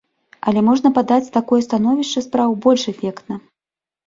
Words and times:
Але 0.51 0.61
можна 0.69 0.91
падаць 0.95 1.33
такое 1.37 1.59
становішча 1.67 2.25
спраў 2.27 2.57
больш 2.65 2.89
эфектна. 2.95 3.41